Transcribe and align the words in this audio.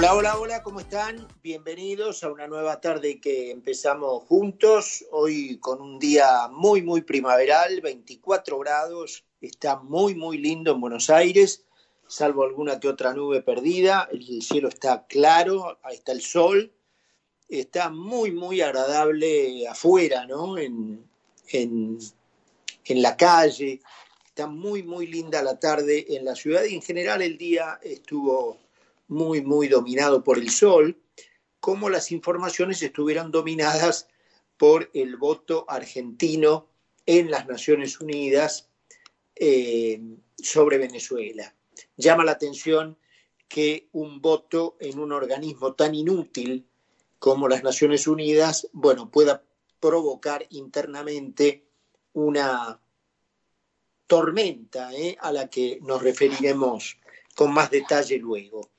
Hola, 0.00 0.14
hola, 0.14 0.38
hola, 0.38 0.62
¿cómo 0.62 0.80
están? 0.80 1.28
Bienvenidos 1.42 2.24
a 2.24 2.32
una 2.32 2.46
nueva 2.46 2.80
tarde 2.80 3.20
que 3.20 3.50
empezamos 3.50 4.24
juntos. 4.24 5.04
Hoy 5.10 5.58
con 5.58 5.82
un 5.82 5.98
día 5.98 6.48
muy, 6.50 6.80
muy 6.80 7.02
primaveral, 7.02 7.82
24 7.82 8.58
grados. 8.60 9.26
Está 9.42 9.76
muy, 9.76 10.14
muy 10.14 10.38
lindo 10.38 10.72
en 10.72 10.80
Buenos 10.80 11.10
Aires, 11.10 11.66
salvo 12.06 12.44
alguna 12.44 12.80
que 12.80 12.88
otra 12.88 13.12
nube 13.12 13.42
perdida. 13.42 14.08
El 14.10 14.40
cielo 14.40 14.70
está 14.70 15.06
claro, 15.06 15.78
ahí 15.82 15.96
está 15.96 16.12
el 16.12 16.22
sol. 16.22 16.72
Está 17.50 17.90
muy, 17.90 18.32
muy 18.32 18.62
agradable 18.62 19.68
afuera, 19.68 20.24
¿no? 20.24 20.56
En, 20.56 21.04
en, 21.52 21.98
en 22.86 23.02
la 23.02 23.18
calle. 23.18 23.82
Está 24.24 24.46
muy, 24.46 24.82
muy 24.82 25.06
linda 25.08 25.42
la 25.42 25.60
tarde 25.60 26.06
en 26.16 26.24
la 26.24 26.34
ciudad 26.34 26.64
y 26.64 26.74
en 26.74 26.80
general 26.80 27.20
el 27.20 27.36
día 27.36 27.78
estuvo 27.82 28.69
muy, 29.10 29.42
muy 29.42 29.68
dominado 29.68 30.22
por 30.24 30.38
el 30.38 30.50
sol, 30.50 31.00
como 31.58 31.90
las 31.90 32.10
informaciones 32.12 32.82
estuvieran 32.82 33.30
dominadas 33.30 34.08
por 34.56 34.90
el 34.94 35.16
voto 35.16 35.64
argentino 35.68 36.68
en 37.06 37.30
las 37.30 37.46
Naciones 37.46 38.00
Unidas 38.00 38.70
eh, 39.34 40.00
sobre 40.36 40.78
Venezuela. 40.78 41.54
Llama 41.96 42.24
la 42.24 42.32
atención 42.32 42.96
que 43.48 43.88
un 43.92 44.20
voto 44.20 44.76
en 44.80 44.98
un 45.00 45.12
organismo 45.12 45.74
tan 45.74 45.94
inútil 45.94 46.66
como 47.18 47.48
las 47.48 47.62
Naciones 47.62 48.06
Unidas, 48.06 48.68
bueno, 48.72 49.10
pueda 49.10 49.42
provocar 49.80 50.46
internamente 50.50 51.66
una 52.12 52.80
tormenta 54.06 54.92
¿eh? 54.94 55.16
a 55.20 55.32
la 55.32 55.48
que 55.50 55.78
nos 55.82 56.02
referiremos 56.02 56.98
con 57.34 57.52
más 57.52 57.70
detalle 57.70 58.18
luego. 58.18 58.70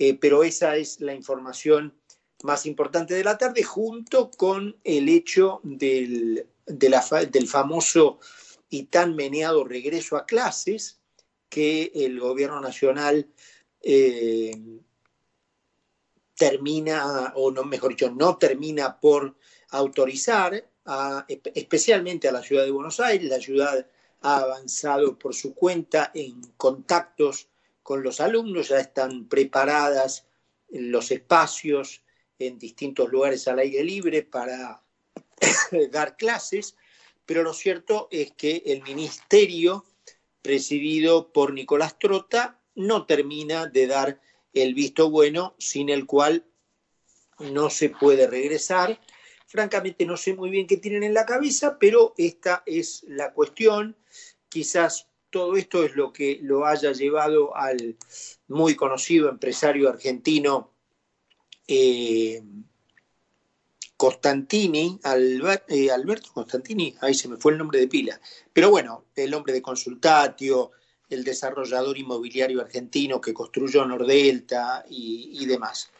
Eh, 0.00 0.14
pero 0.14 0.42
esa 0.42 0.76
es 0.76 0.98
la 1.02 1.14
información 1.14 1.94
más 2.42 2.64
importante 2.64 3.12
de 3.12 3.22
la 3.22 3.36
tarde, 3.36 3.62
junto 3.62 4.30
con 4.30 4.74
el 4.82 5.10
hecho 5.10 5.60
del, 5.62 6.46
del 6.64 7.46
famoso 7.46 8.18
y 8.70 8.84
tan 8.84 9.14
meneado 9.14 9.62
regreso 9.62 10.16
a 10.16 10.24
clases 10.24 11.02
que 11.50 11.92
el 11.94 12.18
gobierno 12.18 12.62
nacional 12.62 13.28
eh, 13.82 14.58
termina, 16.34 17.34
o 17.36 17.50
no, 17.50 17.64
mejor 17.64 17.90
dicho, 17.90 18.10
no 18.10 18.38
termina 18.38 18.98
por 18.98 19.36
autorizar, 19.68 20.66
especialmente 21.54 22.26
a 22.26 22.32
la 22.32 22.42
ciudad 22.42 22.64
de 22.64 22.70
Buenos 22.70 23.00
Aires. 23.00 23.28
La 23.28 23.38
ciudad 23.38 23.86
ha 24.22 24.38
avanzado 24.38 25.18
por 25.18 25.34
su 25.34 25.54
cuenta 25.54 26.10
en 26.14 26.40
contactos 26.56 27.50
con 27.82 28.02
los 28.02 28.20
alumnos, 28.20 28.68
ya 28.68 28.78
están 28.78 29.28
preparadas 29.28 30.26
los 30.68 31.10
espacios 31.10 32.02
en 32.38 32.58
distintos 32.58 33.10
lugares 33.10 33.46
al 33.48 33.58
aire 33.58 33.84
libre 33.84 34.22
para 34.22 34.82
dar 35.90 36.16
clases, 36.16 36.76
pero 37.26 37.42
lo 37.42 37.52
cierto 37.52 38.08
es 38.10 38.32
que 38.32 38.62
el 38.66 38.82
ministerio, 38.82 39.84
presidido 40.42 41.32
por 41.32 41.52
Nicolás 41.52 41.98
Trota, 41.98 42.60
no 42.74 43.06
termina 43.06 43.66
de 43.66 43.86
dar 43.86 44.20
el 44.52 44.74
visto 44.74 45.10
bueno, 45.10 45.54
sin 45.58 45.90
el 45.90 46.06
cual 46.06 46.44
no 47.38 47.70
se 47.70 47.90
puede 47.90 48.26
regresar. 48.26 49.00
Francamente 49.46 50.06
no 50.06 50.16
sé 50.16 50.34
muy 50.34 50.50
bien 50.50 50.66
qué 50.66 50.76
tienen 50.76 51.02
en 51.02 51.14
la 51.14 51.26
cabeza, 51.26 51.78
pero 51.78 52.14
esta 52.16 52.62
es 52.66 53.04
la 53.06 53.32
cuestión. 53.32 53.96
Quizás 54.48 55.09
todo 55.30 55.56
esto 55.56 55.84
es 55.84 55.94
lo 55.96 56.12
que 56.12 56.38
lo 56.42 56.66
haya 56.66 56.92
llevado 56.92 57.56
al 57.56 57.96
muy 58.48 58.74
conocido 58.74 59.28
empresario 59.28 59.88
argentino 59.88 60.72
eh, 61.66 62.42
Costantini, 63.96 64.98
eh, 65.68 65.90
Alberto 65.90 66.32
Costantini, 66.32 66.94
ahí 67.00 67.14
se 67.14 67.28
me 67.28 67.36
fue 67.36 67.52
el 67.52 67.58
nombre 67.58 67.78
de 67.78 67.88
pila, 67.88 68.20
pero 68.52 68.70
bueno, 68.70 69.04
el 69.14 69.32
hombre 69.34 69.52
de 69.52 69.62
Consultatio, 69.62 70.72
el 71.08 71.22
desarrollador 71.22 71.98
inmobiliario 71.98 72.60
argentino 72.60 73.20
que 73.20 73.34
construyó 73.34 73.84
Nordelta 73.84 74.84
y 74.88 75.44
demás. 75.46 75.90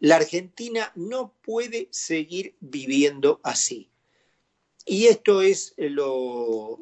La 0.00 0.16
Argentina 0.16 0.92
no 0.94 1.34
puede 1.42 1.88
seguir 1.90 2.54
viviendo 2.60 3.38
así. 3.42 3.89
Y 4.86 5.06
esto 5.06 5.42
es 5.42 5.74
lo, 5.76 6.78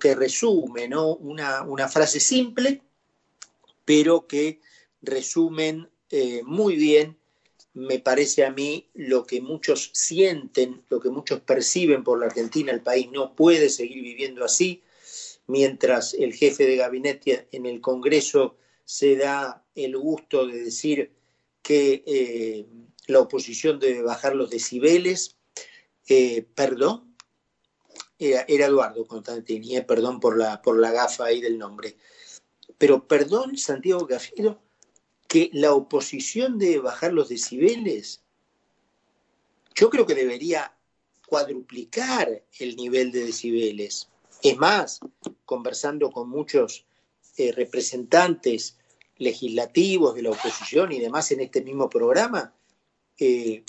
que 0.00 0.14
resume, 0.14 0.88
¿no? 0.88 1.14
Una, 1.14 1.88
frase 1.88 2.20
simple, 2.20 2.82
pero 3.84 4.26
que 4.26 4.60
resumen 5.02 5.88
eh, 6.10 6.42
muy 6.44 6.76
bien, 6.76 7.16
me 7.72 7.98
parece 7.98 8.44
a 8.44 8.50
mí, 8.50 8.88
lo 8.94 9.26
que 9.26 9.40
muchos 9.40 9.90
sienten, 9.92 10.82
lo 10.88 11.00
que 11.00 11.10
muchos 11.10 11.40
perciben 11.40 12.02
por 12.02 12.18
la 12.18 12.26
Argentina. 12.26 12.72
El 12.72 12.82
país 12.82 13.08
no 13.10 13.34
puede 13.34 13.68
seguir 13.68 14.02
viviendo 14.02 14.44
así, 14.44 14.82
mientras 15.46 16.14
el 16.14 16.34
jefe 16.34 16.66
de 16.66 16.76
gabinete 16.76 17.48
en 17.52 17.66
el 17.66 17.80
Congreso 17.80 18.56
se 18.84 19.16
da 19.16 19.64
el 19.74 19.96
gusto 19.96 20.46
de 20.46 20.64
decir 20.64 21.12
que 21.62 22.02
eh, 22.06 22.66
la 23.06 23.20
oposición 23.20 23.78
debe 23.78 24.02
bajar 24.02 24.34
los 24.34 24.50
decibeles. 24.50 25.36
Eh, 26.08 26.44
perdón, 26.54 27.09
era, 28.20 28.44
Eduardo 28.46 29.06
Constantini, 29.06 29.80
perdón 29.80 30.20
por 30.20 30.36
la, 30.36 30.60
por 30.60 30.78
la 30.78 30.92
gafa 30.92 31.24
ahí 31.26 31.40
del 31.40 31.58
nombre. 31.58 31.96
Pero 32.76 33.06
perdón, 33.06 33.56
Santiago 33.56 34.06
Cafiero, 34.06 34.60
que 35.26 35.50
la 35.54 35.72
oposición 35.72 36.58
debe 36.58 36.80
bajar 36.80 37.12
los 37.12 37.28
decibeles. 37.28 38.22
Yo 39.74 39.88
creo 39.88 40.04
que 40.04 40.14
debería 40.14 40.76
cuadruplicar 41.26 42.44
el 42.58 42.76
nivel 42.76 43.10
de 43.10 43.24
decibeles. 43.24 44.08
Es 44.42 44.56
más, 44.58 45.00
conversando 45.46 46.10
con 46.10 46.28
muchos 46.28 46.84
eh, 47.36 47.52
representantes 47.52 48.76
legislativos 49.16 50.14
de 50.14 50.22
la 50.22 50.30
oposición 50.30 50.92
y 50.92 50.98
demás 50.98 51.30
en 51.30 51.40
este 51.40 51.62
mismo 51.62 51.88
programa, 51.88 52.52
eh, 53.18 53.64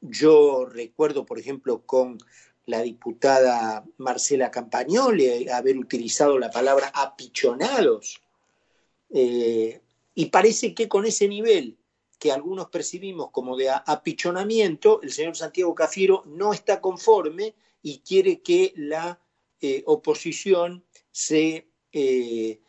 yo 0.00 0.66
recuerdo, 0.66 1.26
por 1.26 1.38
ejemplo, 1.38 1.82
con 1.84 2.18
la 2.66 2.82
diputada 2.82 3.84
Marcela 3.98 4.50
Campagnoli 4.50 5.48
haber 5.48 5.78
utilizado 5.78 6.38
la 6.38 6.50
palabra 6.50 6.90
apichonados. 6.94 8.20
Eh, 9.10 9.80
y 10.14 10.26
parece 10.26 10.74
que 10.74 10.88
con 10.88 11.04
ese 11.04 11.26
nivel 11.28 11.78
que 12.18 12.32
algunos 12.32 12.68
percibimos 12.68 13.30
como 13.30 13.56
de 13.56 13.70
apichonamiento, 13.70 15.00
el 15.02 15.10
señor 15.10 15.36
Santiago 15.36 15.74
Cafiero 15.74 16.22
no 16.26 16.52
está 16.52 16.80
conforme 16.80 17.54
y 17.82 18.00
quiere 18.00 18.40
que 18.40 18.72
la 18.76 19.18
eh, 19.60 19.82
oposición 19.86 20.84
se, 21.10 21.70
eh, 21.92 22.60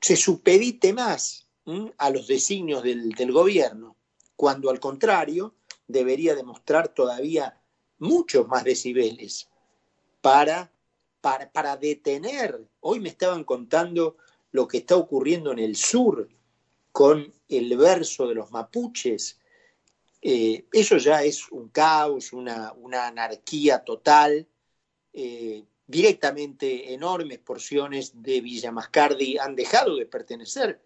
se 0.00 0.16
supedite 0.16 0.92
más 0.92 1.48
a 1.96 2.10
los 2.10 2.26
designios 2.26 2.82
del, 2.82 3.10
del 3.12 3.32
gobierno, 3.32 3.96
cuando 4.36 4.68
al 4.68 4.80
contrario 4.80 5.54
debería 5.86 6.34
demostrar 6.34 6.88
todavía 6.88 7.58
muchos 7.98 8.46
más 8.48 8.64
decibeles 8.64 9.48
para, 10.20 10.70
para, 11.20 11.50
para 11.50 11.76
detener. 11.76 12.60
Hoy 12.80 13.00
me 13.00 13.08
estaban 13.08 13.44
contando 13.44 14.16
lo 14.52 14.68
que 14.68 14.78
está 14.78 14.96
ocurriendo 14.96 15.52
en 15.52 15.58
el 15.58 15.76
sur 15.76 16.28
con 16.92 17.32
el 17.48 17.76
verso 17.76 18.28
de 18.28 18.34
los 18.34 18.50
mapuches. 18.52 19.38
Eh, 20.22 20.64
eso 20.72 20.96
ya 20.96 21.22
es 21.22 21.50
un 21.50 21.68
caos, 21.68 22.32
una, 22.32 22.72
una 22.72 23.08
anarquía 23.08 23.84
total. 23.84 24.46
Eh, 25.12 25.64
directamente 25.86 26.94
enormes 26.94 27.38
porciones 27.40 28.22
de 28.22 28.40
Villa 28.40 28.72
Mascardi 28.72 29.38
han 29.38 29.54
dejado 29.54 29.96
de 29.96 30.06
pertenecer 30.06 30.80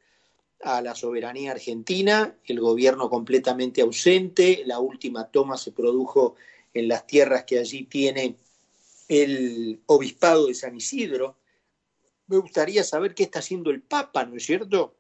a 0.63 0.83
la 0.83 0.95
soberanía 0.95 1.53
argentina, 1.53 2.37
el 2.45 2.59
gobierno 2.59 3.09
completamente 3.09 3.81
ausente, 3.81 4.65
la 4.67 4.81
última 4.81 5.29
toma 5.29 5.57
se 5.57 5.71
produjo 5.71 6.35
en 6.75 6.89
las 6.89 7.07
tierras 7.07 7.45
que 7.45 7.59
allí 7.59 7.85
tiene 7.85 8.37
el 9.09 9.83
obispado 9.87 10.47
de 10.47 10.55
San 10.55 10.77
Isidro. 10.77 11.39
Me 12.27 12.37
gustaría 12.37 12.85
saber 12.85 13.15
qué 13.15 13.25
está 13.25 13.39
haciendo 13.39 13.71
el 13.71 13.83
Papa, 13.83 14.25
¿no 14.25 14.37
es 14.37 14.45
cierto? 14.45 14.95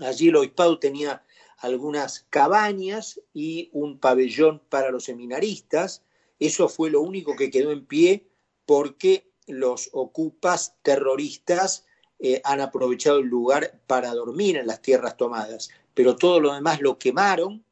Allí 0.00 0.28
el 0.28 0.36
obispado 0.36 0.78
tenía 0.78 1.24
algunas 1.58 2.26
cabañas 2.28 3.20
y 3.32 3.70
un 3.72 3.98
pabellón 3.98 4.60
para 4.68 4.90
los 4.90 5.04
seminaristas. 5.04 6.02
Eso 6.40 6.68
fue 6.68 6.90
lo 6.90 7.00
único 7.00 7.36
que 7.36 7.50
quedó 7.50 7.70
en 7.70 7.86
pie 7.86 8.26
porque 8.66 9.30
los 9.46 9.90
ocupas 9.92 10.74
terroristas 10.82 11.86
eh, 12.18 12.40
han 12.44 12.60
aprovechado 12.60 13.18
el 13.18 13.26
lugar 13.26 13.80
para 13.86 14.12
dormir 14.14 14.56
en 14.56 14.66
las 14.66 14.82
tierras 14.82 15.16
tomadas. 15.16 15.70
Pero 15.94 16.16
todo 16.16 16.40
lo 16.40 16.54
demás 16.54 16.80
lo 16.80 16.98
quemaron, 16.98 17.64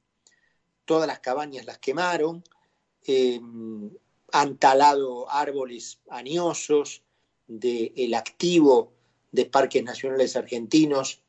todas 0.85 1.06
las 1.09 1.21
cabañas 1.21 1.67
las 1.67 1.79
quemaron, 1.79 2.45
eh, 3.06 3.41
han 4.32 4.56
talado 4.58 5.31
árboles 5.31 6.00
añosos 6.08 7.02
del 7.47 8.14
activo 8.14 8.93
de 9.32 9.47
parques 9.47 9.82
nacionales 9.82 10.37
argentinos 10.37 11.23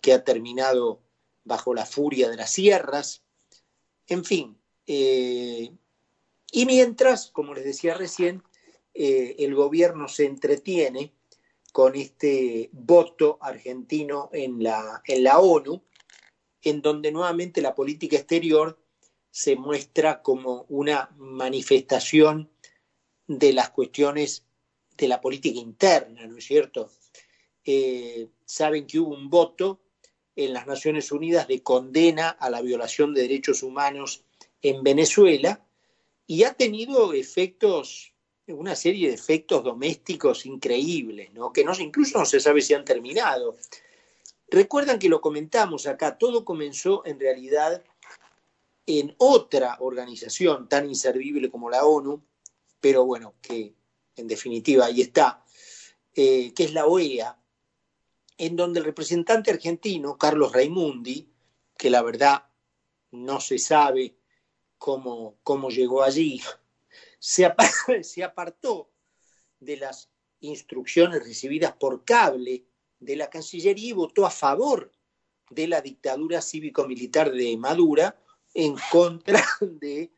que 0.00 0.12
ha 0.12 0.24
terminado 0.24 1.00
bajo 1.44 1.74
la 1.74 1.86
furia 1.86 2.28
de 2.28 2.36
las 2.36 2.50
sierras, 2.50 3.22
en 4.06 4.24
fin. 4.24 4.58
Eh, 4.86 5.72
y 6.52 6.66
mientras, 6.66 7.30
como 7.30 7.54
les 7.54 7.64
decía 7.64 7.94
recién, 7.94 8.42
eh, 8.94 9.36
el 9.38 9.54
gobierno 9.54 10.08
se 10.08 10.24
entretiene 10.24 11.12
con 11.72 11.94
este 11.94 12.70
voto 12.72 13.38
argentino 13.40 14.30
en 14.32 14.62
la, 14.62 15.02
en 15.06 15.22
la 15.22 15.38
ONU, 15.38 15.82
en 16.62 16.82
donde 16.82 17.12
nuevamente 17.12 17.62
la 17.62 17.74
política 17.74 18.16
exterior 18.16 18.79
se 19.30 19.56
muestra 19.56 20.22
como 20.22 20.66
una 20.68 21.10
manifestación 21.16 22.50
de 23.26 23.52
las 23.52 23.70
cuestiones 23.70 24.44
de 24.96 25.08
la 25.08 25.20
política 25.20 25.58
interna, 25.58 26.26
¿no 26.26 26.36
es 26.36 26.44
cierto? 26.44 26.90
Eh, 27.64 28.28
saben 28.44 28.86
que 28.86 28.98
hubo 28.98 29.14
un 29.14 29.30
voto 29.30 29.80
en 30.34 30.52
las 30.52 30.66
Naciones 30.66 31.12
Unidas 31.12 31.46
de 31.48 31.62
condena 31.62 32.30
a 32.30 32.50
la 32.50 32.62
violación 32.62 33.14
de 33.14 33.22
derechos 33.22 33.62
humanos 33.62 34.24
en 34.62 34.82
Venezuela 34.82 35.64
y 36.26 36.44
ha 36.44 36.54
tenido 36.54 37.12
efectos, 37.12 38.14
una 38.46 38.74
serie 38.74 39.08
de 39.08 39.14
efectos 39.14 39.62
domésticos 39.62 40.46
increíbles, 40.46 41.32
¿no? 41.32 41.52
que 41.52 41.64
no, 41.64 41.72
incluso 41.78 42.18
no 42.18 42.24
se 42.24 42.40
sabe 42.40 42.62
si 42.62 42.74
han 42.74 42.84
terminado. 42.84 43.56
Recuerdan 44.48 44.98
que 44.98 45.08
lo 45.08 45.20
comentamos 45.20 45.86
acá, 45.86 46.18
todo 46.18 46.44
comenzó 46.44 47.04
en 47.06 47.20
realidad 47.20 47.84
en 48.98 49.14
otra 49.18 49.76
organización 49.80 50.68
tan 50.68 50.88
inservible 50.88 51.50
como 51.50 51.70
la 51.70 51.84
ONU, 51.84 52.22
pero 52.80 53.04
bueno, 53.04 53.34
que 53.40 53.74
en 54.16 54.26
definitiva 54.26 54.86
ahí 54.86 55.02
está, 55.02 55.44
eh, 56.14 56.52
que 56.54 56.64
es 56.64 56.72
la 56.72 56.86
OEA, 56.86 57.38
en 58.38 58.56
donde 58.56 58.80
el 58.80 58.86
representante 58.86 59.50
argentino, 59.50 60.16
Carlos 60.18 60.52
Raimundi, 60.52 61.28
que 61.76 61.90
la 61.90 62.02
verdad 62.02 62.44
no 63.12 63.40
se 63.40 63.58
sabe 63.58 64.16
cómo, 64.78 65.36
cómo 65.42 65.68
llegó 65.70 66.02
allí, 66.02 66.42
se, 67.18 67.52
se 68.02 68.24
apartó 68.24 68.90
de 69.60 69.76
las 69.76 70.10
instrucciones 70.40 71.22
recibidas 71.22 71.74
por 71.74 72.04
cable 72.04 72.64
de 72.98 73.16
la 73.16 73.28
Cancillería 73.28 73.90
y 73.90 73.92
votó 73.92 74.26
a 74.26 74.30
favor 74.30 74.90
de 75.50 75.68
la 75.68 75.80
dictadura 75.80 76.40
cívico-militar 76.40 77.30
de 77.32 77.56
Madura 77.56 78.18
en 78.54 78.76
contra 78.90 79.44
de 79.60 80.12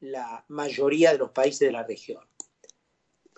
la 0.00 0.44
mayoría 0.48 1.12
de 1.12 1.18
los 1.18 1.30
países 1.30 1.60
de 1.60 1.72
la 1.72 1.84
región. 1.84 2.24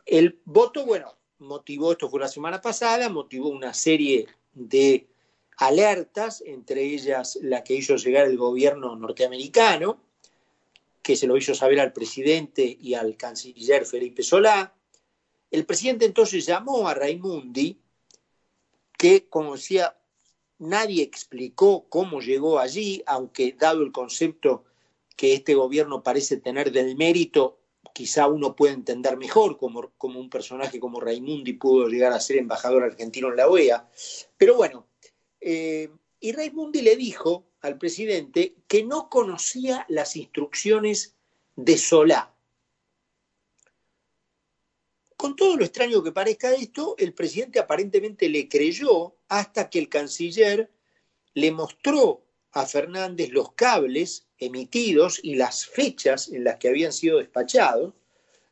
El 0.04 0.40
voto, 0.44 0.86
bueno, 0.86 1.18
motivó, 1.38 1.92
esto 1.92 2.08
fue 2.08 2.20
la 2.20 2.28
semana 2.28 2.60
pasada, 2.60 3.08
motivó 3.08 3.48
una 3.48 3.74
serie 3.74 4.26
de 4.52 5.08
alertas, 5.58 6.42
entre 6.46 6.82
ellas 6.82 7.38
la 7.42 7.64
que 7.64 7.74
hizo 7.74 7.96
llegar 7.96 8.26
el 8.26 8.36
gobierno 8.36 8.96
norteamericano, 8.96 10.00
que 11.02 11.16
se 11.16 11.26
lo 11.26 11.36
hizo 11.36 11.54
saber 11.54 11.80
al 11.80 11.92
presidente 11.92 12.76
y 12.80 12.94
al 12.94 13.16
canciller 13.16 13.86
Felipe 13.86 14.22
Solá. 14.22 14.74
El 15.50 15.64
presidente 15.64 16.04
entonces 16.04 16.44
llamó 16.46 16.88
a 16.88 16.94
Raimundi, 16.94 17.80
que, 18.96 19.28
como 19.28 19.54
decía, 19.54 19.96
nadie 20.58 21.02
explicó 21.02 21.86
cómo 21.88 22.20
llegó 22.20 22.58
allí, 22.58 23.02
aunque 23.06 23.56
dado 23.58 23.82
el 23.82 23.92
concepto 23.92 24.64
que 25.16 25.34
este 25.34 25.54
gobierno 25.54 26.02
parece 26.02 26.36
tener 26.36 26.70
del 26.70 26.96
mérito, 26.96 27.58
quizá 27.92 28.28
uno 28.28 28.54
puede 28.54 28.74
entender 28.74 29.16
mejor 29.16 29.58
como, 29.58 29.90
como 29.98 30.20
un 30.20 30.30
personaje 30.30 30.78
como 30.78 31.00
Raimundi 31.00 31.54
pudo 31.54 31.88
llegar 31.88 32.12
a 32.12 32.20
ser 32.20 32.36
embajador 32.36 32.84
argentino 32.84 33.28
en 33.28 33.36
la 33.36 33.48
OEA. 33.48 33.88
Pero 34.36 34.54
bueno, 34.54 34.86
eh, 35.40 35.90
y 36.20 36.32
Raimundi 36.32 36.82
le 36.82 36.96
dijo 36.96 37.44
al 37.60 37.78
presidente 37.78 38.54
que 38.68 38.84
no 38.84 39.08
conocía 39.08 39.84
las 39.88 40.16
instrucciones 40.16 41.16
de 41.56 41.76
Solá. 41.76 42.32
Con 45.18 45.34
todo 45.34 45.56
lo 45.56 45.64
extraño 45.64 46.00
que 46.04 46.12
parezca 46.12 46.54
esto, 46.54 46.94
el 46.96 47.12
presidente 47.12 47.58
aparentemente 47.58 48.28
le 48.28 48.48
creyó 48.48 49.16
hasta 49.26 49.68
que 49.68 49.80
el 49.80 49.88
canciller 49.88 50.70
le 51.34 51.50
mostró 51.50 52.24
a 52.52 52.64
Fernández 52.66 53.30
los 53.30 53.52
cables 53.54 54.28
emitidos 54.38 55.18
y 55.20 55.34
las 55.34 55.66
fechas 55.66 56.28
en 56.28 56.44
las 56.44 56.58
que 56.58 56.68
habían 56.68 56.92
sido 56.92 57.18
despachados. 57.18 57.94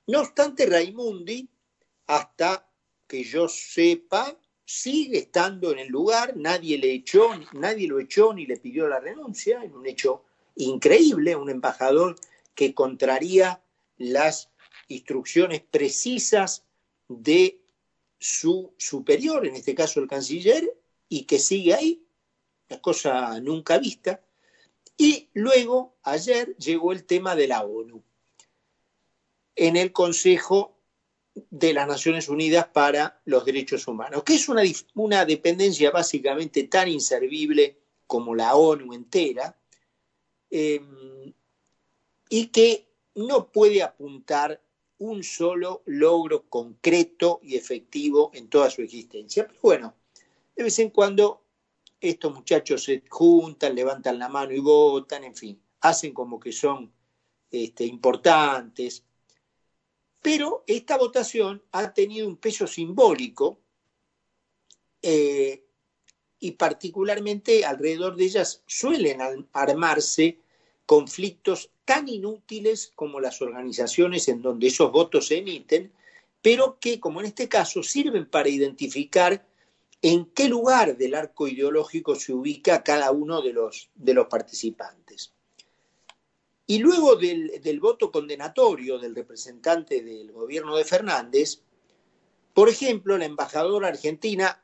No 0.08 0.22
obstante, 0.22 0.66
Raimundi, 0.66 1.48
hasta 2.08 2.68
que 3.06 3.22
yo 3.22 3.46
sepa, 3.46 4.36
sigue 4.64 5.18
estando 5.18 5.70
en 5.70 5.78
el 5.78 5.88
lugar, 5.88 6.36
nadie 6.36 6.78
le 6.78 6.90
echó, 6.90 7.30
nadie 7.52 7.86
lo 7.86 8.00
echó 8.00 8.34
ni 8.34 8.44
le 8.44 8.56
pidió 8.56 8.88
la 8.88 8.98
renuncia, 8.98 9.62
en 9.62 9.72
un 9.72 9.86
hecho 9.86 10.24
increíble, 10.56 11.36
un 11.36 11.48
embajador 11.48 12.16
que 12.56 12.74
contraría 12.74 13.62
las 13.98 14.50
instrucciones 14.88 15.62
precisas 15.62 16.64
de 17.08 17.62
su 18.18 18.74
superior, 18.78 19.46
en 19.46 19.54
este 19.54 19.74
caso 19.74 20.00
el 20.00 20.08
canciller, 20.08 20.76
y 21.08 21.24
que 21.24 21.38
sigue 21.38 21.74
ahí, 21.74 22.06
la 22.68 22.80
cosa 22.80 23.40
nunca 23.40 23.78
vista. 23.78 24.22
Y 24.96 25.28
luego, 25.34 25.96
ayer, 26.02 26.56
llegó 26.56 26.92
el 26.92 27.04
tema 27.04 27.36
de 27.36 27.48
la 27.48 27.62
ONU 27.62 28.02
en 29.54 29.76
el 29.76 29.92
Consejo 29.92 30.76
de 31.50 31.74
las 31.74 31.86
Naciones 31.86 32.28
Unidas 32.28 32.68
para 32.68 33.20
los 33.26 33.44
Derechos 33.44 33.86
Humanos, 33.86 34.22
que 34.24 34.34
es 34.34 34.48
una, 34.48 35.24
dependencia 35.24 35.90
básicamente 35.90 36.64
tan 36.64 36.88
inservible 36.88 37.78
como 38.06 38.34
la 38.34 38.54
ONU 38.54 38.94
entera, 38.94 39.58
eh, 40.50 40.80
y 42.28 42.46
que 42.46 42.88
no 43.14 43.50
puede 43.50 43.82
apuntar 43.82 44.62
un 44.98 45.22
solo 45.22 45.82
logro 45.86 46.48
concreto 46.48 47.40
y 47.42 47.56
efectivo 47.56 48.30
en 48.34 48.48
toda 48.48 48.70
su 48.70 48.82
existencia. 48.82 49.46
Pero 49.46 49.60
bueno, 49.62 49.94
de 50.54 50.62
vez 50.62 50.78
en 50.78 50.90
cuando 50.90 51.42
estos 52.00 52.34
muchachos 52.34 52.84
se 52.84 53.02
juntan, 53.08 53.74
levantan 53.74 54.18
la 54.18 54.28
mano 54.28 54.52
y 54.52 54.60
votan, 54.60 55.24
en 55.24 55.34
fin, 55.34 55.60
hacen 55.80 56.12
como 56.12 56.40
que 56.40 56.52
son 56.52 56.92
este, 57.50 57.84
importantes. 57.84 59.04
Pero 60.22 60.64
esta 60.66 60.96
votación 60.96 61.62
ha 61.72 61.92
tenido 61.92 62.26
un 62.26 62.36
peso 62.36 62.66
simbólico 62.66 63.60
eh, 65.02 65.64
y 66.40 66.52
particularmente 66.52 67.64
alrededor 67.64 68.16
de 68.16 68.24
ellas 68.24 68.62
suelen 68.66 69.20
armarse 69.52 70.40
conflictos 70.84 71.70
tan 71.86 72.08
inútiles 72.08 72.92
como 72.94 73.20
las 73.20 73.40
organizaciones 73.40 74.28
en 74.28 74.42
donde 74.42 74.66
esos 74.66 74.92
votos 74.92 75.28
se 75.28 75.38
emiten, 75.38 75.92
pero 76.42 76.78
que, 76.78 77.00
como 77.00 77.20
en 77.20 77.26
este 77.26 77.48
caso, 77.48 77.82
sirven 77.82 78.26
para 78.26 78.48
identificar 78.50 79.46
en 80.02 80.26
qué 80.26 80.48
lugar 80.48 80.96
del 80.96 81.14
arco 81.14 81.48
ideológico 81.48 82.14
se 82.16 82.32
ubica 82.32 82.82
cada 82.82 83.10
uno 83.12 83.40
de 83.40 83.52
los, 83.52 83.88
participantes. 84.28 85.32
Y 86.66 86.80
luego 86.80 87.16
del, 87.16 87.80
voto 87.80 88.10
condenatorio 88.10 88.98
del 88.98 89.14
representante 89.14 90.02
del 90.02 90.32
gobierno 90.32 90.76
de 90.76 90.84
Fernández, 90.84 91.62
por 92.52 92.68
ejemplo, 92.68 93.16
la 93.16 93.26
embajadora 93.26 93.88
argentina 93.88 94.60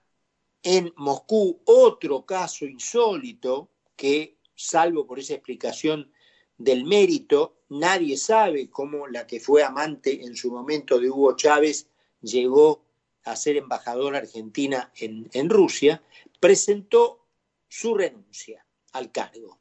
en 0.62 0.92
Moscú, 0.96 1.60
otro 1.64 2.26
caso 2.26 2.64
insólito 2.64 3.70
que, 3.94 4.36
salvo 4.54 5.06
por 5.06 5.20
esa 5.20 5.34
explicación 5.34 6.12
del 6.58 6.84
mérito, 6.84 7.56
nadie 7.68 8.16
sabe 8.16 8.70
cómo 8.70 9.06
la 9.06 9.26
que 9.26 9.40
fue 9.40 9.62
amante 9.62 10.24
en 10.24 10.36
su 10.36 10.50
momento 10.50 10.98
de 10.98 11.10
Hugo 11.10 11.36
Chávez 11.36 11.88
llegó 12.20 12.84
a 13.24 13.36
ser 13.36 13.56
embajadora 13.56 14.18
argentina 14.18 14.92
en, 14.96 15.50
Rusia, 15.50 16.02
presentó 16.40 17.26
su 17.68 17.94
renuncia 17.94 18.64
al 18.92 19.12
cargo. 19.12 19.58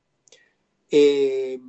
Eh, 0.90 1.60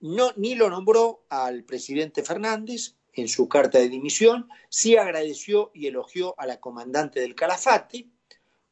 no, 0.00 0.32
ni 0.36 0.54
lo 0.54 0.70
nombró 0.70 1.24
al 1.28 1.64
presidente 1.64 2.22
Fernández 2.22 2.94
en 3.12 3.28
su 3.28 3.48
carta 3.48 3.78
de 3.78 3.88
dimisión, 3.88 4.48
sí 4.68 4.96
agradeció 4.96 5.72
y 5.74 5.86
elogió 5.86 6.38
a 6.38 6.46
la 6.46 6.60
comandante 6.60 7.20
del 7.20 7.34
Calafate, 7.34 8.06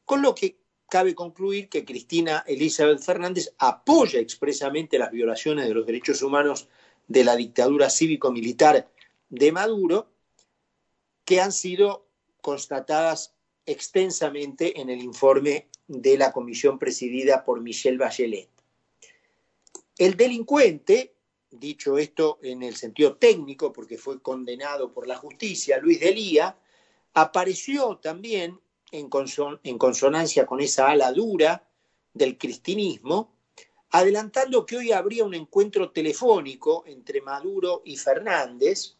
con 0.05 0.21
lo 0.21 0.33
que 0.33 0.57
cabe 0.89 1.15
concluir 1.15 1.69
que 1.69 1.85
Cristina 1.85 2.43
Elizabeth 2.47 3.01
Fernández 3.01 3.53
apoya 3.57 4.19
expresamente 4.19 4.97
las 4.97 5.11
violaciones 5.11 5.67
de 5.67 5.73
los 5.73 5.85
derechos 5.85 6.21
humanos 6.21 6.67
de 7.07 7.23
la 7.23 7.35
dictadura 7.35 7.89
cívico-militar 7.89 8.89
de 9.29 9.51
Maduro, 9.51 10.09
que 11.25 11.41
han 11.41 11.51
sido 11.51 12.07
constatadas 12.41 13.33
extensamente 13.65 14.79
en 14.79 14.89
el 14.89 15.01
informe 15.01 15.67
de 15.87 16.17
la 16.17 16.31
comisión 16.31 16.79
presidida 16.79 17.43
por 17.43 17.61
Michelle 17.61 17.97
Bachelet. 17.97 18.49
El 19.97 20.15
delincuente, 20.15 21.15
dicho 21.51 21.97
esto 21.97 22.39
en 22.41 22.63
el 22.63 22.75
sentido 22.75 23.17
técnico, 23.17 23.73
porque 23.73 23.97
fue 23.97 24.21
condenado 24.21 24.93
por 24.93 25.07
la 25.07 25.17
justicia, 25.17 25.79
Luis 25.79 25.99
Delía, 25.99 26.57
apareció 27.13 27.97
también 27.97 28.59
en, 28.91 29.09
conson 29.09 29.59
en 29.63 29.77
consonancia 29.77 30.45
con 30.45 30.59
esa 30.59 30.89
ala 30.89 31.11
dura 31.11 31.67
del 32.13 32.37
cristinismo 32.37 33.37
adelantando 33.91 34.65
que 34.65 34.77
hoy 34.77 34.91
habría 34.91 35.23
un 35.23 35.33
encuentro 35.33 35.91
telefónico 35.91 36.83
entre 36.87 37.21
Maduro 37.21 37.81
y 37.85 37.95
Fernández. 37.97 38.95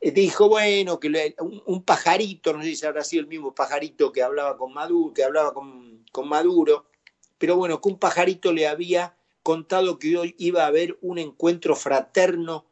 Eh, 0.00 0.10
dijo, 0.10 0.48
bueno, 0.48 0.98
que 0.98 1.34
un, 1.40 1.82
pajarito, 1.82 2.52
no 2.52 2.62
sé 2.62 2.74
si 2.74 2.86
habrá 2.86 3.04
sido 3.04 3.22
el 3.22 3.28
mismo 3.28 3.54
pajarito 3.54 4.12
que 4.12 4.22
hablaba 4.22 4.56
con 4.56 4.72
Maduro, 4.72 5.12
que 5.12 5.24
hablaba 5.24 5.54
con, 5.54 6.28
Maduro, 6.28 6.86
pero 7.38 7.56
bueno, 7.56 7.80
que 7.80 7.88
un 7.88 7.98
pajarito 7.98 8.52
le 8.52 8.66
había 8.66 9.16
contado 9.42 9.98
que 9.98 10.16
hoy 10.16 10.34
iba 10.38 10.64
a 10.64 10.66
haber 10.66 10.98
un 11.00 11.18
encuentro 11.18 11.74
fraterno 11.74 12.66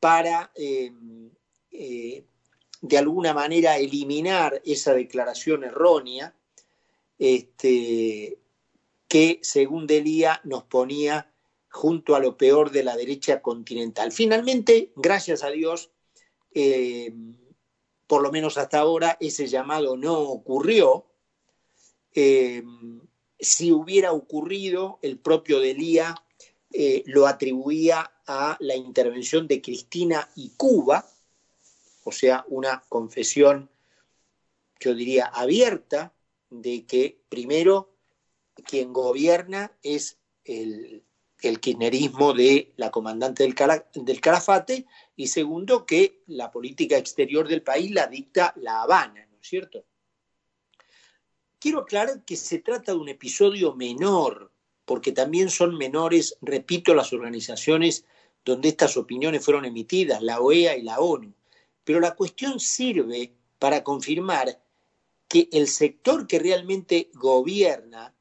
para 0.00 0.50
eh, 0.56 0.92
eh, 1.70 2.24
de 2.82 2.98
alguna 2.98 3.32
manera 3.32 3.78
eliminar 3.78 4.60
esa 4.64 4.92
declaración 4.92 5.64
errónea 5.64 6.34
este, 7.18 8.38
que, 9.08 9.38
según 9.42 9.86
Delía, 9.86 10.40
nos 10.44 10.64
ponía 10.64 11.32
junto 11.70 12.16
a 12.16 12.20
lo 12.20 12.36
peor 12.36 12.72
de 12.72 12.82
la 12.82 12.96
derecha 12.96 13.40
continental. 13.40 14.10
Finalmente, 14.12 14.92
gracias 14.96 15.44
a 15.44 15.50
Dios, 15.50 15.90
eh, 16.54 17.14
por 18.08 18.20
lo 18.20 18.32
menos 18.32 18.58
hasta 18.58 18.80
ahora, 18.80 19.16
ese 19.20 19.46
llamado 19.46 19.96
no 19.96 20.18
ocurrió. 20.18 21.06
Eh, 22.14 22.62
si 23.38 23.70
hubiera 23.70 24.12
ocurrido, 24.12 24.98
el 25.02 25.18
propio 25.18 25.60
Delía 25.60 26.14
eh, 26.72 27.04
lo 27.06 27.26
atribuía 27.28 28.10
a 28.26 28.56
la 28.60 28.74
intervención 28.74 29.46
de 29.46 29.62
Cristina 29.62 30.28
y 30.34 30.50
Cuba, 30.56 31.06
o 32.04 32.12
sea, 32.12 32.44
una 32.48 32.82
confesión, 32.88 33.70
yo 34.80 34.94
diría, 34.94 35.26
abierta, 35.26 36.14
de 36.50 36.84
que 36.86 37.20
primero 37.28 37.96
quien 38.66 38.92
gobierna 38.92 39.72
es 39.82 40.18
el, 40.44 41.04
kirchnerismo 41.38 42.34
de 42.34 42.72
la 42.76 42.92
comandante 42.92 43.42
del, 43.42 43.56
del 43.94 44.20
Calafate 44.20 44.86
y 45.16 45.26
segundo 45.26 45.84
que 45.86 46.22
la 46.28 46.52
política 46.52 46.96
exterior 46.96 47.48
del 47.48 47.62
país 47.62 47.90
la 47.90 48.06
dicta 48.06 48.52
La 48.56 48.82
Habana, 48.82 49.26
¿no 49.26 49.38
es 49.40 49.48
cierto? 49.48 49.84
Quiero 51.58 51.80
aclarar 51.80 52.24
que 52.24 52.36
se 52.36 52.58
trata 52.60 52.92
de 52.92 52.98
un 52.98 53.08
episodio 53.08 53.74
menor, 53.74 54.52
porque 54.84 55.10
también 55.10 55.50
son 55.50 55.76
menores, 55.76 56.36
repito, 56.42 56.94
las 56.94 57.12
organizaciones 57.12 58.04
donde 58.44 58.68
estas 58.68 58.96
opiniones 58.96 59.44
fueron 59.44 59.64
emitidas, 59.64 60.22
la 60.22 60.40
OEA 60.40 60.76
y 60.76 60.82
la 60.82 61.00
ONU. 61.00 61.32
Pero 61.84 62.00
la 62.00 62.14
cuestión 62.14 62.60
sirve 62.60 63.34
para 63.58 63.82
confirmar 63.82 64.62
que 65.28 65.48
el 65.52 65.66
sector 65.68 66.26
que 66.26 66.38
realmente 66.38 67.10
gobierna 67.14 68.14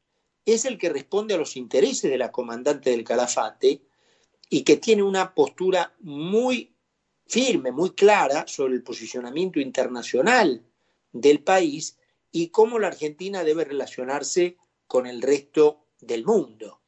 es 0.45 0.65
el 0.65 0.77
que 0.77 0.89
responde 0.89 1.33
a 1.33 1.37
los 1.37 1.55
intereses 1.57 2.09
de 2.09 2.17
la 2.17 2.31
comandante 2.31 2.89
del 2.89 3.03
Calafate 3.03 3.81
y 4.49 4.63
que 4.63 4.77
tiene 4.77 5.03
una 5.03 5.33
postura 5.33 5.93
muy 5.99 6.73
firme, 7.27 7.71
muy 7.71 7.91
clara 7.91 8.45
sobre 8.47 8.73
el 8.73 8.83
posicionamiento 8.83 9.59
internacional 9.59 10.65
del 11.11 11.43
país 11.43 11.97
y 12.31 12.47
cómo 12.47 12.79
la 12.79 12.87
Argentina 12.87 13.43
debe 13.43 13.65
relacionarse 13.65 14.57
con 14.87 15.05
el 15.05 15.21
resto 15.21 15.85
del 15.99 16.25
mundo. 16.25 16.81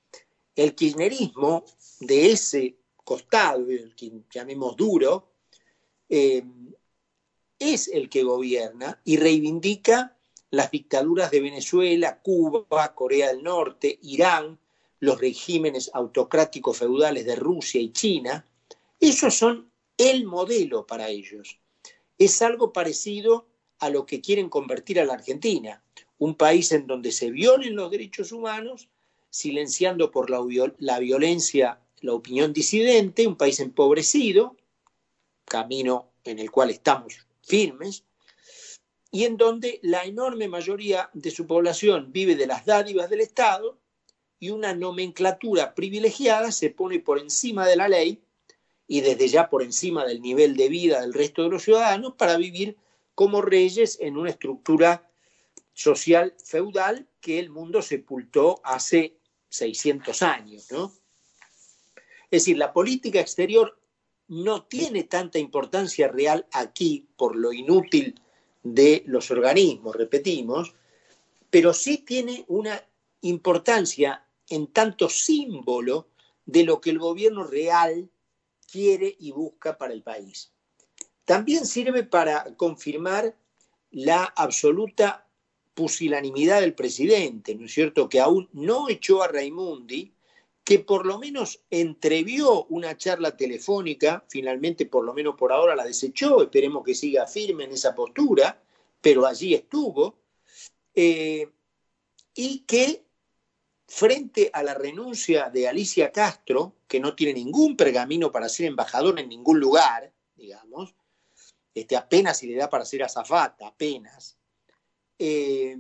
El 0.56 0.75
kirchnerismo 0.75 1.65
de 2.00 2.32
ese 2.32 2.77
costado, 3.03 3.70
el 3.70 3.96
que 3.96 4.12
llamemos 4.30 4.75
duro, 4.75 5.33
eh, 6.15 6.43
es 7.58 7.88
el 7.88 8.08
que 8.08 8.22
gobierna 8.22 9.01
y 9.03 9.17
reivindica 9.17 10.15
las 10.51 10.70
dictaduras 10.70 11.32
de 11.32 11.41
Venezuela, 11.41 12.22
Cuba, 12.22 12.93
Corea 12.93 13.29
del 13.29 13.41
Norte, 13.41 13.98
Irán, 14.03 14.60
los 15.00 15.20
regímenes 15.20 15.89
autocráticos 15.91 16.77
feudales 16.77 17.25
de 17.25 17.36
Rusia 17.36 17.82
y 17.82 17.91
China, 17.91 18.46
esos 19.00 19.34
son 19.34 19.72
el 19.98 20.25
modelo 20.25 20.86
para 20.86 21.10
ellos. 21.10 21.58
Es 22.20 22.43
algo 22.43 22.72
parecido 22.72 23.48
a 23.79 23.89
lo 23.89 24.05
que 24.05 24.22
quieren 24.22 24.50
convertir 24.50 25.00
a 25.00 25.05
la 25.05 25.13
Argentina, 25.13 25.84
un 26.20 26.36
país 26.36 26.72
en 26.74 26.86
donde 26.86 27.12
se 27.12 27.32
violen 27.32 27.75
los 27.75 27.89
derechos 27.89 28.32
humanos, 28.32 28.88
silenciando 29.32 30.12
por 30.12 30.29
la 30.29 31.00
violencia 31.00 31.82
la 32.01 32.13
opinión 32.13 32.53
disidente, 32.53 33.25
un 33.25 33.36
país 33.36 33.60
empobrecido, 33.60 34.55
camino 35.53 36.10
en 36.24 36.39
el 36.39 36.50
cual 36.50 36.72
estamos 36.72 37.27
firmes, 37.43 38.05
y 39.12 39.25
en 39.25 39.38
donde 39.38 39.79
la 39.83 40.03
enorme 40.03 40.48
mayoría 40.48 41.12
de 41.13 41.29
su 41.29 41.45
población 41.45 42.12
vive 42.12 42.36
de 42.36 42.48
las 42.48 42.65
dádivas 42.65 43.07
del 43.12 43.22
Estado 43.22 43.77
y 44.39 44.50
una 44.50 44.74
nomenclatura 44.74 45.75
privilegiada 45.75 46.51
se 46.51 46.72
pone 46.72 47.00
por 47.00 47.19
encima 47.19 47.67
de 47.67 47.75
la 47.75 47.88
ley 47.88 48.24
y 48.88 49.01
desde 49.01 49.27
ya 49.27 49.51
por 49.51 49.62
encima 49.62 50.05
del 50.05 50.24
nivel 50.24 50.57
de 50.57 50.69
vida 50.69 51.01
del 51.01 51.13
resto 51.13 51.43
de 51.43 51.50
los 51.50 51.62
ciudadanos 51.62 52.15
para 52.15 52.36
vivir 52.38 52.75
como 53.13 53.43
reyes 53.43 54.00
en 54.01 54.17
una 54.17 54.31
estructura 54.31 55.07
social 55.74 56.33
feudal 56.43 57.07
que 57.22 57.38
el 57.38 57.51
mundo 57.51 57.83
sepultó 57.83 58.60
hace 58.63 59.19
600 59.50 60.24
años. 60.24 60.72
¿no? 60.72 60.91
Es 62.31 62.41
decir, 62.41 62.57
la 62.57 62.74
política 62.74 63.19
exterior 63.19 63.77
no 64.34 64.63
tiene 64.63 65.04
tanta 65.04 65.40
importancia 65.40 66.08
real 66.08 66.48
aquí 66.52 67.08
por 67.16 67.36
lo 67.36 67.54
inútil 67.54 68.20
de 68.63 69.04
los 69.06 69.30
organismos, 69.30 69.96
repetimos, 69.96 70.74
pero 71.50 71.74
sí 71.74 72.00
tiene 72.00 72.46
una 72.48 72.82
importancia 73.22 74.25
en 74.50 74.68
tanto 74.68 75.10
símbolo 75.10 76.08
de 76.46 76.63
lo 76.63 76.82
que 76.82 76.90
el 76.90 77.00
gobierno 77.00 77.44
real 77.44 78.10
quiere 78.72 79.16
y 79.20 79.32
busca 79.32 79.78
para 79.78 79.94
el 79.94 80.02
país. 80.02 80.52
También 81.25 81.66
sirve 81.66 82.04
para 82.04 82.56
confirmar 82.56 83.36
la 83.92 84.24
absoluta 84.24 85.28
pusilanimidad 85.74 86.62
del 86.62 86.74
presidente, 86.74 87.56
¿no 87.56 87.66
es 87.66 87.74
cierto?, 87.74 88.10
que 88.10 88.20
aún 88.20 88.50
no 88.52 88.90
echó 88.90 89.24
a 89.24 89.28
Raimundi, 89.28 90.12
que 90.63 90.79
por 90.79 91.05
lo 91.05 91.20
menos 91.20 91.62
entrevió 91.70 92.65
una 92.65 92.98
charla 92.98 93.36
telefónica, 93.36 94.24
finalmente 94.29 94.86
por 94.86 95.03
lo 95.03 95.13
menos 95.13 95.36
por 95.36 95.51
ahora 95.51 95.75
la 95.75 95.84
desechó, 95.84 96.43
esperemos 96.43 96.84
que 96.84 96.96
siga 96.96 97.27
firme 97.27 97.65
en 97.65 97.74
esa 97.74 97.93
postura, 97.93 98.62
pero 99.01 99.25
allí 99.25 99.53
estuvo, 99.53 100.20
eh, 100.96 101.50
y 102.34 102.60
que 102.60 103.05
frente 103.88 104.50
a 104.53 104.63
la 104.63 104.74
renuncia 104.74 105.50
de 105.50 105.67
Alicia 105.67 106.12
Castro, 106.12 106.77
que 106.88 107.00
no 107.00 107.13
tiene 107.13 107.34
ningún 107.34 107.75
pergamino 107.75 108.32
para 108.32 108.48
ser 108.48 108.67
embajador 108.67 109.20
en 109.20 109.29
ningún 109.29 109.60
lugar, 109.60 110.13
digamos, 110.36 110.96
este, 111.74 111.98
apenas 111.98 112.38
si 112.38 112.48
le 112.48 112.55
da 112.55 112.70
para 112.70 112.86
ser 112.86 113.03
azafata, 113.03 113.67
apenas, 113.67 114.38
eh, 115.20 115.75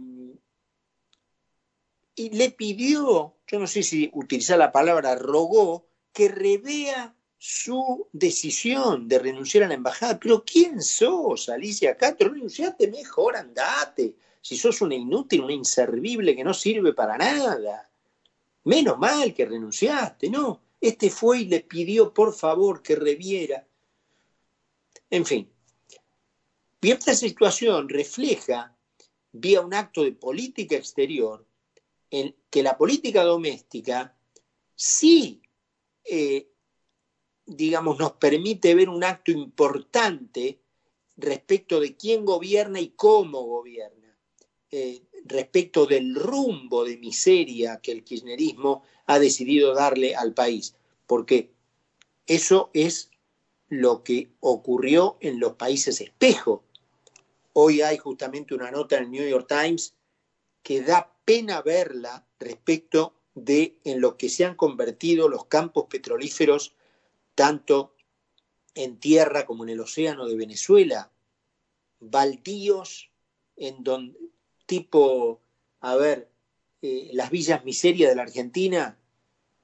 y 2.15 2.29
le 2.31 2.51
pidió, 2.51 3.35
yo 3.47 3.59
no 3.59 3.67
sé 3.67 3.83
si 3.83 4.09
utilizar 4.13 4.57
la 4.57 4.71
palabra 4.71 5.15
rogó, 5.15 5.87
que 6.11 6.27
revea 6.27 7.15
su 7.37 8.07
decisión 8.13 9.07
de 9.07 9.19
renunciar 9.19 9.65
a 9.65 9.67
la 9.67 9.73
embajada. 9.73 10.19
Pero 10.19 10.45
¿quién 10.45 10.81
sos, 10.81 11.49
Alicia 11.49 11.97
Castro? 11.97 12.29
Renunciate 12.29 12.87
mejor, 12.87 13.35
andate. 13.35 14.15
Si 14.41 14.55
sos 14.55 14.81
una 14.81 14.95
inútil, 14.95 15.41
una 15.41 15.53
inservible 15.53 16.35
que 16.35 16.43
no 16.43 16.53
sirve 16.53 16.93
para 16.93 17.17
nada. 17.17 17.89
Menos 18.65 18.97
mal 18.97 19.33
que 19.33 19.45
renunciaste, 19.45 20.29
¿no? 20.29 20.61
Este 20.79 21.09
fue 21.09 21.39
y 21.39 21.45
le 21.45 21.61
pidió 21.61 22.13
por 22.13 22.33
favor 22.33 22.81
que 22.81 22.95
reviera. 22.95 23.65
En 25.09 25.25
fin. 25.25 25.49
Y 26.81 26.91
esta 26.91 27.15
situación 27.15 27.89
refleja, 27.89 28.75
vía 29.31 29.61
un 29.61 29.73
acto 29.73 30.03
de 30.03 30.11
política 30.11 30.75
exterior, 30.75 31.45
en 32.13 32.35
que 32.51 32.61
la 32.61 32.77
política 32.77 33.23
doméstica 33.23 34.15
sí, 34.75 35.41
eh, 36.03 36.47
digamos, 37.43 37.97
nos 37.97 38.11
permite 38.13 38.75
ver 38.75 38.87
un 38.87 39.03
acto 39.03 39.31
importante 39.31 40.59
respecto 41.17 41.79
de 41.79 41.97
quién 41.97 42.23
gobierna 42.23 42.79
y 42.79 42.89
cómo 42.89 43.41
gobierna, 43.41 44.15
eh, 44.69 45.01
respecto 45.25 45.87
del 45.87 46.13
rumbo 46.13 46.83
de 46.85 46.97
miseria 46.97 47.79
que 47.81 47.91
el 47.91 48.03
kirchnerismo 48.03 48.83
ha 49.07 49.17
decidido 49.17 49.73
darle 49.73 50.15
al 50.15 50.35
país, 50.35 50.75
porque 51.07 51.49
eso 52.27 52.69
es 52.75 53.09
lo 53.69 54.03
que 54.03 54.29
ocurrió 54.39 55.17
en 55.19 55.39
los 55.39 55.53
países 55.53 55.99
espejo. 55.99 56.63
Hoy 57.53 57.81
hay 57.81 57.97
justamente 57.97 58.53
una 58.53 58.69
nota 58.69 58.97
en 58.97 59.05
el 59.05 59.11
New 59.11 59.27
York 59.27 59.47
Times 59.47 59.95
que 60.61 60.83
da 60.83 61.12
pena 61.25 61.61
verla 61.61 62.25
respecto 62.39 63.15
de 63.35 63.79
en 63.83 64.01
lo 64.01 64.17
que 64.17 64.29
se 64.29 64.45
han 64.45 64.55
convertido 64.55 65.27
los 65.27 65.45
campos 65.45 65.85
petrolíferos, 65.89 66.75
tanto 67.35 67.95
en 68.75 68.99
tierra 68.99 69.45
como 69.45 69.63
en 69.63 69.69
el 69.69 69.79
océano 69.79 70.27
de 70.27 70.35
Venezuela, 70.35 71.11
baldíos 71.99 73.09
en 73.55 73.83
donde, 73.83 74.17
tipo, 74.65 75.41
a 75.81 75.95
ver, 75.95 76.29
eh, 76.81 77.09
las 77.13 77.29
villas 77.31 77.63
miseria 77.63 78.09
de 78.09 78.15
la 78.15 78.23
Argentina, 78.23 78.97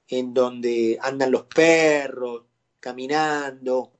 en 0.08 0.34
donde 0.34 0.98
andan 1.00 1.30
los 1.30 1.44
perros 1.44 2.44
caminando, 2.80 3.92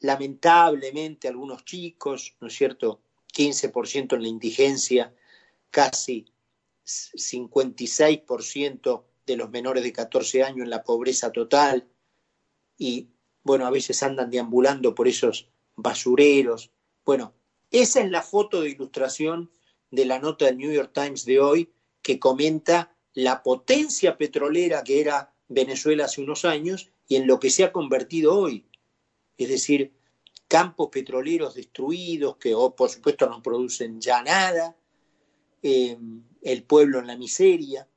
lamentablemente 0.00 1.28
algunos 1.28 1.64
chicos, 1.64 2.36
¿no 2.40 2.48
es 2.48 2.54
cierto? 2.54 3.00
15% 3.32 4.16
en 4.16 4.22
la 4.22 4.28
indigencia, 4.28 5.14
casi 5.70 6.29
56% 7.14 9.04
de 9.26 9.36
los 9.36 9.50
menores 9.50 9.82
de 9.82 9.92
14 9.92 10.42
años 10.42 10.64
en 10.64 10.70
la 10.70 10.82
pobreza 10.82 11.30
total 11.32 11.88
y 12.76 13.08
bueno, 13.42 13.66
a 13.66 13.70
veces 13.70 14.02
andan 14.02 14.30
deambulando 14.30 14.94
por 14.94 15.08
esos 15.08 15.48
basureros. 15.76 16.70
Bueno, 17.04 17.34
esa 17.70 18.00
es 18.00 18.10
la 18.10 18.22
foto 18.22 18.60
de 18.60 18.70
ilustración 18.70 19.50
de 19.90 20.04
la 20.04 20.18
nota 20.18 20.46
del 20.46 20.58
New 20.58 20.72
York 20.72 20.92
Times 20.92 21.24
de 21.24 21.40
hoy 21.40 21.72
que 22.02 22.18
comenta 22.18 22.94
la 23.14 23.42
potencia 23.42 24.16
petrolera 24.16 24.84
que 24.84 25.00
era 25.00 25.34
Venezuela 25.48 26.04
hace 26.04 26.22
unos 26.22 26.44
años 26.44 26.90
y 27.08 27.16
en 27.16 27.26
lo 27.26 27.40
que 27.40 27.50
se 27.50 27.64
ha 27.64 27.72
convertido 27.72 28.38
hoy. 28.38 28.66
Es 29.36 29.48
decir, 29.48 29.92
campos 30.48 30.88
petroleros 30.90 31.54
destruidos 31.54 32.36
que 32.36 32.54
o, 32.54 32.74
por 32.74 32.90
supuesto 32.90 33.28
no 33.28 33.42
producen 33.42 34.00
ya 34.00 34.22
nada, 34.22 34.76
eh, 35.62 35.98
el 36.42 36.62
pueblo 36.62 36.98
en 36.98 37.06
la 37.06 37.16
miseria. 37.16 37.88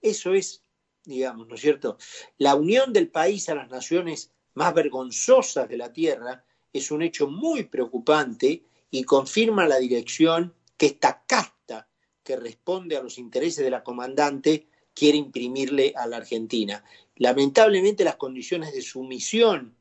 Eso 0.00 0.34
es, 0.34 0.62
digamos, 1.04 1.46
¿no 1.48 1.54
es 1.54 1.60
cierto? 1.60 1.98
La 2.38 2.54
unión 2.54 2.92
del 2.92 3.08
país 3.08 3.48
a 3.48 3.54
las 3.54 3.70
naciones 3.70 4.30
más 4.54 4.74
vergonzosas 4.74 5.68
de 5.68 5.76
la 5.76 5.92
Tierra 5.92 6.44
es 6.72 6.90
un 6.90 7.02
hecho 7.02 7.28
muy 7.28 7.64
preocupante 7.64 8.64
y 8.90 9.04
confirma 9.04 9.66
la 9.66 9.78
dirección 9.78 10.54
que 10.76 10.86
esta 10.86 11.24
casta 11.26 11.88
que 12.22 12.36
responde 12.36 12.96
a 12.96 13.02
los 13.02 13.18
intereses 13.18 13.64
de 13.64 13.70
la 13.70 13.84
comandante 13.84 14.66
quiere 14.94 15.18
imprimirle 15.18 15.92
a 15.96 16.06
la 16.06 16.18
Argentina. 16.18 16.84
Lamentablemente 17.16 18.04
las 18.04 18.16
condiciones 18.16 18.72
de 18.72 18.82
sumisión 18.82 19.76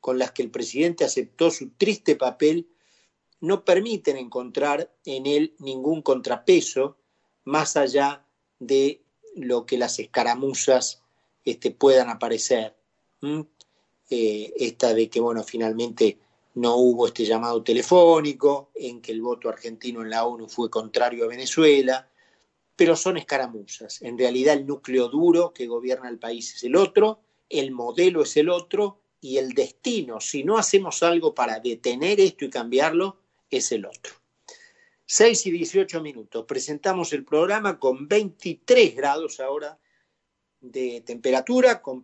con 0.00 0.18
las 0.18 0.32
que 0.32 0.42
el 0.42 0.50
presidente 0.50 1.04
aceptó 1.04 1.50
su 1.50 1.70
triste 1.70 2.16
papel 2.16 2.68
no 3.40 3.64
permiten 3.64 4.16
encontrar 4.16 4.92
en 5.04 5.26
él 5.26 5.54
ningún 5.58 6.02
contrapeso 6.02 6.98
más 7.46 7.76
allá 7.76 8.22
de 8.58 9.00
lo 9.34 9.64
que 9.64 9.78
las 9.78 9.98
escaramuzas 9.98 11.02
este, 11.44 11.70
puedan 11.70 12.10
aparecer. 12.10 12.74
Eh, 14.10 14.52
esta 14.56 14.92
de 14.92 15.08
que, 15.08 15.20
bueno, 15.20 15.42
finalmente 15.42 16.18
no 16.54 16.76
hubo 16.76 17.06
este 17.06 17.24
llamado 17.24 17.62
telefónico, 17.62 18.70
en 18.74 19.00
que 19.00 19.12
el 19.12 19.22
voto 19.22 19.48
argentino 19.48 20.02
en 20.02 20.10
la 20.10 20.26
ONU 20.26 20.48
fue 20.48 20.70
contrario 20.70 21.24
a 21.24 21.28
Venezuela, 21.28 22.08
pero 22.74 22.96
son 22.96 23.16
escaramuzas. 23.16 24.02
En 24.02 24.18
realidad 24.18 24.54
el 24.54 24.66
núcleo 24.66 25.08
duro 25.08 25.52
que 25.52 25.66
gobierna 25.66 26.08
el 26.08 26.18
país 26.18 26.54
es 26.54 26.64
el 26.64 26.76
otro, 26.76 27.20
el 27.48 27.70
modelo 27.70 28.22
es 28.22 28.36
el 28.36 28.48
otro 28.48 29.00
y 29.20 29.38
el 29.38 29.52
destino, 29.52 30.20
si 30.20 30.44
no 30.44 30.58
hacemos 30.58 31.02
algo 31.02 31.34
para 31.34 31.60
detener 31.60 32.20
esto 32.20 32.44
y 32.44 32.50
cambiarlo, 32.50 33.18
es 33.50 33.72
el 33.72 33.86
otro. 33.86 34.12
6 35.06 35.46
y 35.46 35.50
18 35.52 36.02
minutos. 36.02 36.44
Presentamos 36.46 37.12
el 37.12 37.24
programa 37.24 37.78
con 37.78 38.08
23 38.08 38.94
grados 38.96 39.40
ahora 39.40 39.78
de 40.60 41.02
temperatura, 41.06 41.80
con 41.80 42.02